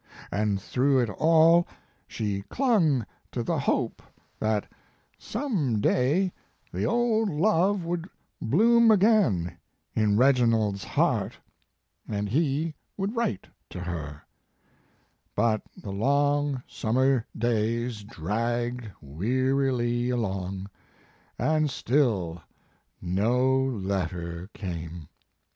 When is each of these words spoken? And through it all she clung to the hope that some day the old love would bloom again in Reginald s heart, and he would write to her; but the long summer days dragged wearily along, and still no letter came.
And 0.31 0.59
through 0.59 0.99
it 1.01 1.11
all 1.11 1.67
she 2.07 2.41
clung 2.49 3.05
to 3.31 3.43
the 3.43 3.59
hope 3.59 4.01
that 4.39 4.65
some 5.19 5.79
day 5.79 6.33
the 6.73 6.85
old 6.87 7.29
love 7.29 7.85
would 7.85 8.09
bloom 8.41 8.89
again 8.89 9.59
in 9.93 10.17
Reginald 10.17 10.73
s 10.77 10.83
heart, 10.83 11.37
and 12.07 12.27
he 12.29 12.73
would 12.97 13.15
write 13.15 13.45
to 13.69 13.79
her; 13.81 14.23
but 15.35 15.61
the 15.77 15.91
long 15.93 16.63
summer 16.65 17.27
days 17.37 18.01
dragged 18.03 18.89
wearily 19.03 20.09
along, 20.09 20.67
and 21.37 21.69
still 21.69 22.41
no 23.03 23.61
letter 23.63 24.49
came. 24.55 25.09